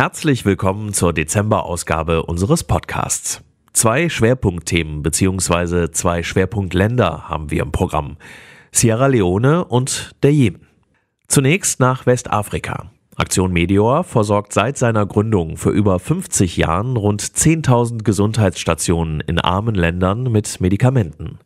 [0.00, 3.42] Herzlich willkommen zur Dezemberausgabe unseres Podcasts.
[3.74, 5.90] Zwei Schwerpunktthemen bzw.
[5.90, 8.16] zwei Schwerpunktländer haben wir im Programm.
[8.72, 10.66] Sierra Leone und der Jemen.
[11.28, 12.90] Zunächst nach Westafrika.
[13.16, 19.74] Aktion Meteor versorgt seit seiner Gründung für über 50 Jahren rund 10.000 Gesundheitsstationen in armen
[19.74, 21.40] Ländern mit Medikamenten.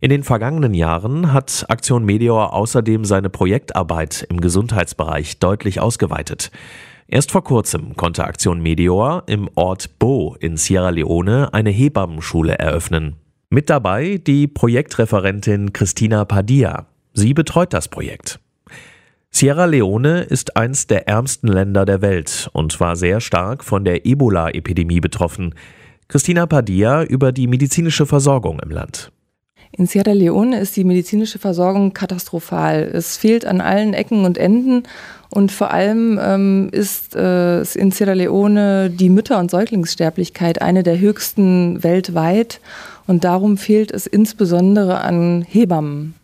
[0.00, 6.50] In den vergangenen Jahren hat Aktion Meteor außerdem seine Projektarbeit im Gesundheitsbereich deutlich ausgeweitet.
[7.12, 13.16] Erst vor kurzem konnte Aktion Meteor im Ort Bo in Sierra Leone eine Hebammenschule eröffnen.
[13.50, 16.86] Mit dabei die Projektreferentin Christina Padilla.
[17.12, 18.38] Sie betreut das Projekt.
[19.28, 24.06] Sierra Leone ist eins der ärmsten Länder der Welt und war sehr stark von der
[24.06, 25.56] Ebola-Epidemie betroffen.
[26.06, 29.10] Christina Padilla über die medizinische Versorgung im Land.
[29.72, 32.82] In Sierra Leone ist die medizinische Versorgung katastrophal.
[32.82, 34.84] Es fehlt an allen Ecken und Enden
[35.30, 40.98] und vor allem ähm, ist äh, in Sierra Leone die Mütter- und Säuglingssterblichkeit eine der
[40.98, 42.60] höchsten weltweit
[43.06, 46.14] und darum fehlt es insbesondere an Hebammen.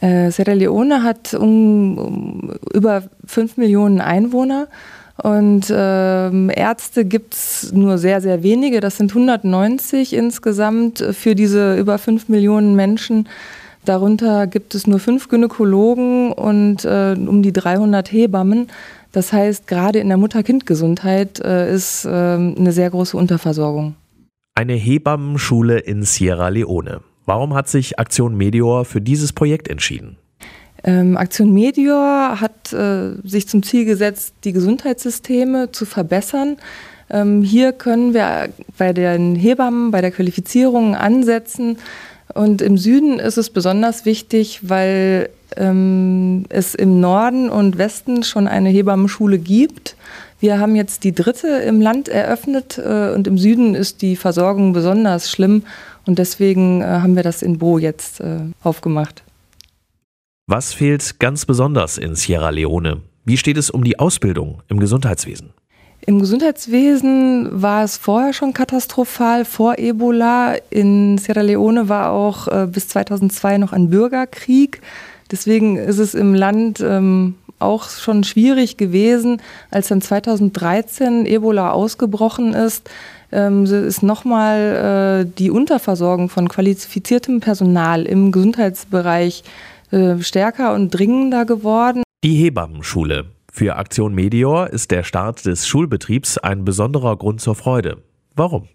[0.00, 4.68] Äh, Sierra Leone hat um, um über fünf Millionen Einwohner
[5.16, 8.80] und ähm, Ärzte gibt es nur sehr, sehr wenige.
[8.80, 13.28] Das sind 190 insgesamt für diese über 5 Millionen Menschen.
[13.84, 18.68] Darunter gibt es nur fünf Gynäkologen und äh, um die 300 Hebammen.
[19.12, 23.94] Das heißt, gerade in der Mutter-Kind-Gesundheit äh, ist äh, eine sehr große Unterversorgung.
[24.54, 27.00] Eine Hebammenschule in Sierra Leone.
[27.26, 30.16] Warum hat sich Aktion Meteor für dieses Projekt entschieden?
[30.82, 36.56] Ähm, Aktion Medior hat äh, sich zum Ziel gesetzt, die Gesundheitssysteme zu verbessern.
[37.08, 41.78] Ähm, hier können wir bei den Hebammen, bei der Qualifizierung ansetzen.
[42.32, 48.48] Und im Süden ist es besonders wichtig, weil ähm, es im Norden und Westen schon
[48.48, 49.96] eine Hebammenschule gibt.
[50.40, 54.72] Wir haben jetzt die dritte im Land eröffnet äh, und im Süden ist die Versorgung
[54.72, 55.64] besonders schlimm.
[56.06, 59.22] Und deswegen äh, haben wir das in Bo jetzt äh, aufgemacht.
[60.46, 63.00] Was fehlt ganz besonders in Sierra Leone?
[63.24, 65.54] Wie steht es um die Ausbildung im Gesundheitswesen?
[66.06, 70.54] Im Gesundheitswesen war es vorher schon katastrophal, vor Ebola.
[70.68, 74.82] In Sierra Leone war auch äh, bis 2002 noch ein Bürgerkrieg.
[75.30, 82.52] Deswegen ist es im Land ähm, auch schon schwierig gewesen, als dann 2013 Ebola ausgebrochen
[82.52, 82.90] ist,
[83.32, 89.42] ähm, ist nochmal äh, die Unterversorgung von qualifiziertem Personal im Gesundheitsbereich
[89.90, 92.02] äh, stärker und dringender geworden.
[92.22, 93.33] Die Hebammenschule.
[93.56, 97.98] Für Aktion Medior ist der Start des Schulbetriebs ein besonderer Grund zur Freude.
[98.34, 98.66] Warum?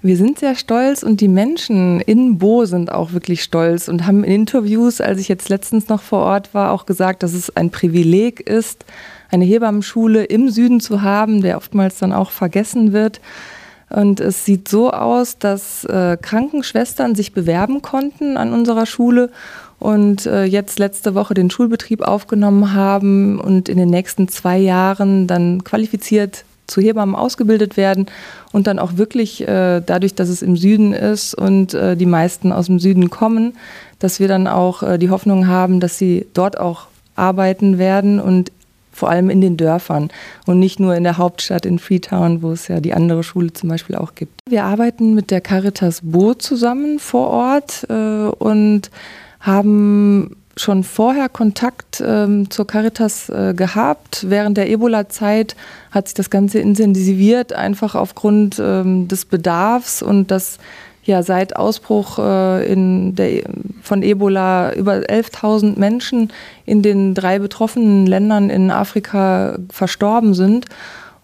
[0.00, 4.24] Wir sind sehr stolz und die Menschen in Bo sind auch wirklich stolz und haben
[4.24, 7.70] in Interviews, als ich jetzt letztens noch vor Ort war, auch gesagt, dass es ein
[7.70, 8.84] Privileg ist,
[9.30, 13.20] eine Hebammenschule im Süden zu haben, der oftmals dann auch vergessen wird.
[13.92, 19.30] Und es sieht so aus, dass äh, Krankenschwestern sich bewerben konnten an unserer Schule
[19.78, 25.26] und äh, jetzt letzte Woche den Schulbetrieb aufgenommen haben und in den nächsten zwei Jahren
[25.26, 28.06] dann qualifiziert zu Hebammen ausgebildet werden
[28.52, 32.52] und dann auch wirklich äh, dadurch, dass es im Süden ist und äh, die meisten
[32.52, 33.54] aus dem Süden kommen,
[33.98, 38.52] dass wir dann auch äh, die Hoffnung haben, dass sie dort auch arbeiten werden und
[39.02, 40.10] vor allem in den Dörfern
[40.46, 43.68] und nicht nur in der Hauptstadt in Freetown, wo es ja die andere Schule zum
[43.68, 44.38] Beispiel auch gibt.
[44.48, 48.92] Wir arbeiten mit der Caritas Bo zusammen vor Ort äh, und
[49.40, 54.26] haben schon vorher Kontakt ähm, zur Caritas äh, gehabt.
[54.28, 55.56] Während der Ebola-Zeit
[55.90, 60.58] hat sich das Ganze intensiviert, einfach aufgrund ähm, des Bedarfs und dass
[61.04, 63.44] ja seit Ausbruch äh, in der,
[63.82, 66.32] von Ebola über 11.000 Menschen
[66.64, 70.66] in den drei betroffenen Ländern in Afrika verstorben sind.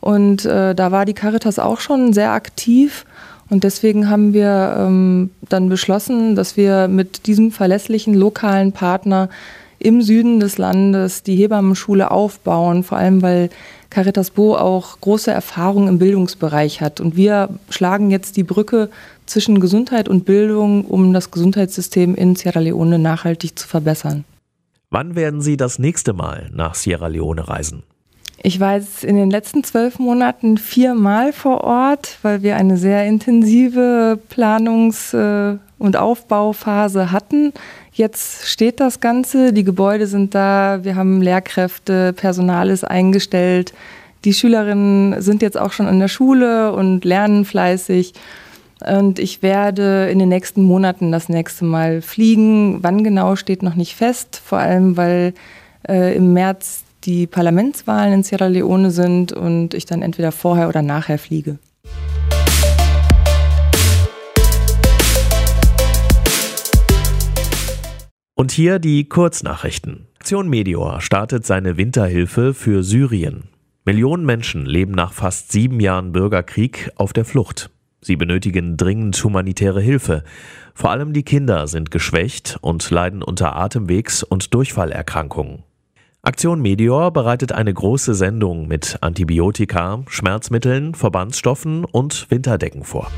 [0.01, 3.05] Und äh, da war die Caritas auch schon sehr aktiv
[3.51, 9.29] und deswegen haben wir ähm, dann beschlossen, dass wir mit diesem verlässlichen lokalen Partner
[9.79, 13.49] im Süden des Landes die Hebammenschule aufbauen, vor allem weil
[13.91, 17.01] Caritas Bo auch große Erfahrung im Bildungsbereich hat.
[17.01, 18.91] Und wir schlagen jetzt die Brücke
[19.27, 24.25] zwischen Gesundheit und Bildung, um das Gesundheitssystem in Sierra Leone nachhaltig zu verbessern.
[24.91, 27.83] Wann werden Sie das nächste Mal nach Sierra Leone reisen?
[28.43, 33.05] Ich war jetzt in den letzten zwölf Monaten viermal vor Ort, weil wir eine sehr
[33.05, 37.53] intensive Planungs- äh, und Aufbauphase hatten.
[37.99, 43.75] Jetzt steht das Ganze, die Gebäude sind da, wir haben Lehrkräfte, Personal ist eingestellt,
[44.25, 48.13] die Schülerinnen sind jetzt auch schon in der Schule und lernen fleißig.
[48.87, 52.85] Und ich werde in den nächsten Monaten das nächste Mal fliegen.
[52.85, 55.35] Wann genau steht noch nicht fest, vor allem weil
[55.89, 60.83] äh, im März die Parlamentswahlen in Sierra Leone sind und ich dann entweder vorher oder
[60.83, 61.59] nachher fliege.
[68.41, 70.07] Und hier die Kurznachrichten.
[70.21, 73.49] Aktion Medior startet seine Winterhilfe für Syrien.
[73.85, 77.69] Millionen Menschen leben nach fast sieben Jahren Bürgerkrieg auf der Flucht.
[78.01, 80.23] Sie benötigen dringend humanitäre Hilfe.
[80.73, 85.65] Vor allem die Kinder sind geschwächt und leiden unter Atemwegs- und Durchfallerkrankungen.
[86.23, 93.11] Aktion Medior bereitet eine große Sendung mit Antibiotika, Schmerzmitteln, Verbandsstoffen und Winterdecken vor.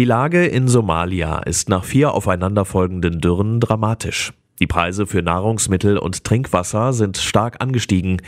[0.00, 4.32] Die Lage in Somalia ist nach vier aufeinanderfolgenden Dürren dramatisch.
[4.58, 8.22] Die Preise für Nahrungsmittel und Trinkwasser sind stark angestiegen.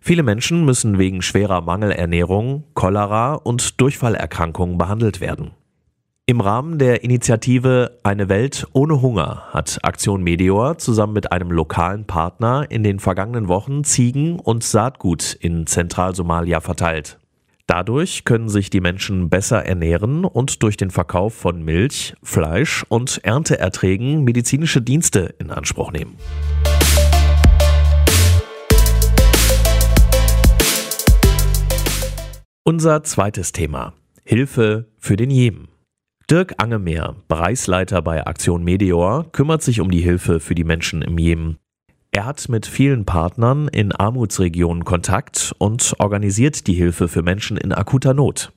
[0.00, 5.50] Viele Menschen müssen wegen schwerer Mangelernährung, Cholera und Durchfallerkrankungen behandelt werden.
[6.24, 12.06] Im Rahmen der Initiative Eine Welt ohne Hunger hat Aktion Meteor zusammen mit einem lokalen
[12.06, 17.19] Partner in den vergangenen Wochen Ziegen und Saatgut in Zentralsomalia verteilt.
[17.70, 23.20] Dadurch können sich die Menschen besser ernähren und durch den Verkauf von Milch, Fleisch und
[23.22, 26.16] Ernteerträgen medizinische Dienste in Anspruch nehmen.
[32.64, 33.92] Unser zweites Thema.
[34.24, 35.68] Hilfe für den Jemen.
[36.28, 41.18] Dirk Angemeer, Bereichsleiter bei Aktion Meteor, kümmert sich um die Hilfe für die Menschen im
[41.18, 41.60] Jemen.
[42.12, 47.72] Er hat mit vielen Partnern in Armutsregionen Kontakt und organisiert die Hilfe für Menschen in
[47.72, 48.52] akuter Not.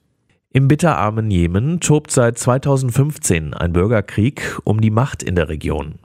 [0.49, 5.99] Im bitterarmen Jemen tobt seit 2015 ein Bürgerkrieg um die Macht in der Region.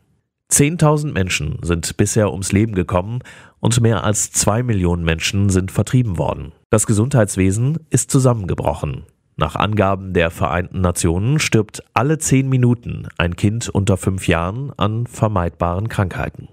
[0.49, 3.21] Zehntausend Menschen sind bisher ums Leben gekommen
[3.61, 6.53] und mehr als zwei Millionen Menschen sind vertrieben worden.
[6.69, 9.05] Das Gesundheitswesen ist zusammengebrochen.
[9.37, 15.06] Nach Angaben der Vereinten Nationen stirbt alle zehn Minuten ein Kind unter fünf Jahren an
[15.06, 16.49] vermeidbaren Krankheiten.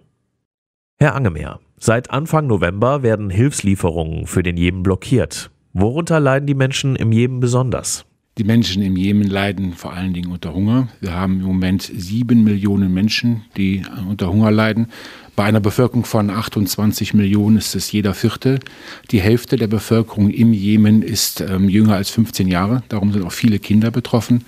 [0.97, 5.51] Herr Angemeer, seit Anfang November werden Hilfslieferungen für den Jemen blockiert.
[5.73, 8.05] Worunter leiden die Menschen im Jemen besonders?
[8.37, 10.89] Die Menschen im Jemen leiden vor allen Dingen unter Hunger.
[10.99, 14.87] Wir haben im Moment sieben Millionen Menschen, die unter Hunger leiden.
[15.37, 18.59] Bei einer Bevölkerung von 28 Millionen ist es jeder Vierte.
[19.11, 22.83] Die Hälfte der Bevölkerung im Jemen ist ähm, jünger als 15 Jahre.
[22.89, 24.43] Darum sind auch viele Kinder betroffen.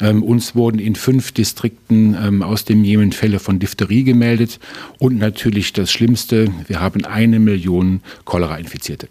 [0.00, 4.58] Ähm, uns wurden in fünf Distrikten ähm, aus dem Jemen Fälle von Diphtherie gemeldet.
[4.98, 9.08] Und natürlich das Schlimmste, wir haben eine Million Cholera-Infizierte.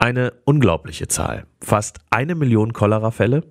[0.00, 1.44] Eine unglaubliche Zahl.
[1.60, 3.44] Fast eine Million Cholera-Fälle?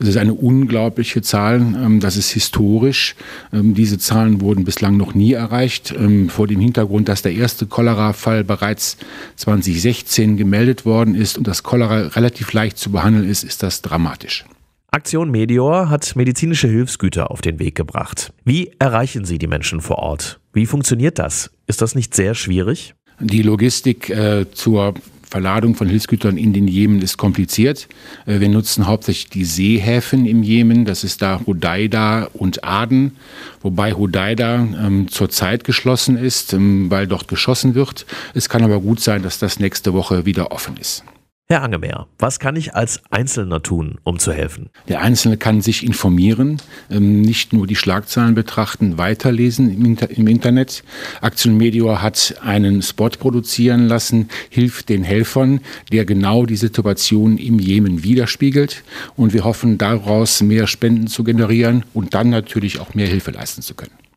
[0.00, 1.60] Es ist eine unglaubliche Zahl.
[1.60, 3.14] Ähm, das ist historisch.
[3.52, 5.94] Ähm, diese Zahlen wurden bislang noch nie erreicht.
[5.96, 8.96] Ähm, vor dem Hintergrund, dass der erste Cholera-Fall bereits
[9.36, 14.46] 2016 gemeldet worden ist und das Cholera relativ leicht zu behandeln ist, ist das dramatisch.
[14.90, 18.32] Aktion Medior hat medizinische Hilfsgüter auf den Weg gebracht.
[18.44, 20.40] Wie erreichen Sie die Menschen vor Ort?
[20.52, 21.52] Wie funktioniert das?
[21.68, 22.94] Ist das nicht sehr schwierig?
[23.20, 24.94] Die Logistik äh, zur
[25.28, 27.88] Verladung von Hilfsgütern in den Jemen ist kompliziert.
[28.26, 30.84] Äh, wir nutzen hauptsächlich die Seehäfen im Jemen.
[30.84, 33.16] Das ist da Hodeida und Aden,
[33.60, 38.06] wobei Hodeida ähm, zurzeit geschlossen ist, ähm, weil dort geschossen wird.
[38.34, 41.04] Es kann aber gut sein, dass das nächste Woche wieder offen ist.
[41.50, 44.68] Herr Angemeer, was kann ich als Einzelner tun, um zu helfen?
[44.88, 50.84] Der Einzelne kann sich informieren, ähm, nicht nur die Schlagzeilen betrachten, weiterlesen im, Internet.
[51.22, 57.58] Aktion Medior hat einen Spot produzieren lassen, hilft den Helfern, der genau die Situation im
[57.58, 58.84] Jemen widerspiegelt.
[59.16, 63.62] Und wir hoffen daraus mehr Spenden zu generieren und dann natürlich auch mehr Hilfe leisten
[63.62, 64.07] zu können.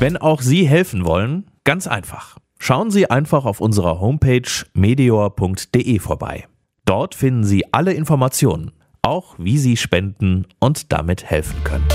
[0.00, 2.36] Wenn auch Sie helfen wollen, ganz einfach.
[2.58, 6.48] Schauen Sie einfach auf unserer Homepage meteor.de vorbei.
[6.84, 8.72] Dort finden Sie alle Informationen,
[9.02, 11.86] auch wie Sie spenden und damit helfen können.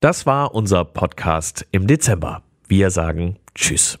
[0.00, 2.42] Das war unser Podcast im Dezember.
[2.66, 3.98] Wir sagen Tschüss.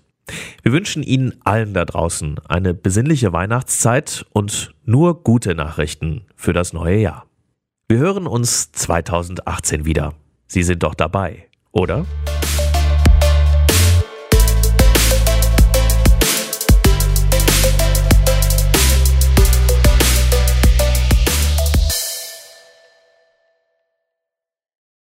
[0.62, 6.72] Wir wünschen Ihnen allen da draußen eine besinnliche Weihnachtszeit und nur gute Nachrichten für das
[6.72, 7.26] neue Jahr.
[7.86, 10.14] Wir hören uns 2018 wieder.
[10.46, 12.06] Sie sind doch dabei, oder?